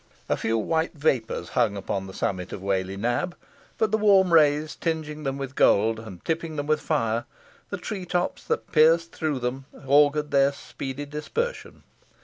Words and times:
A 0.27 0.35
few 0.35 0.57
white 0.57 0.95
vapours 0.95 1.49
hung 1.49 1.77
upon 1.77 2.07
the 2.07 2.13
summit 2.15 2.51
of 2.51 2.63
Whalley 2.63 2.97
Nab, 2.97 3.35
but 3.77 3.91
the 3.91 3.99
warm 3.99 4.33
rays 4.33 4.75
tinging 4.75 5.21
them 5.25 5.37
with 5.37 5.53
gold, 5.53 5.99
and 5.99 6.25
tipping 6.25 6.55
with 6.65 6.81
fire 6.81 7.25
the 7.69 7.77
tree 7.77 8.05
tops 8.05 8.43
that 8.45 8.71
pierced 8.71 9.11
through 9.11 9.37
them, 9.37 9.65
augured 9.87 10.31
their 10.31 10.53
speedy 10.53 11.05
dispersion. 11.05 11.83